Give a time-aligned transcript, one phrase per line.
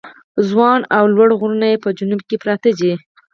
[0.49, 2.93] ځوان او لوړ غرونه یې په جنوب کې پراته دي.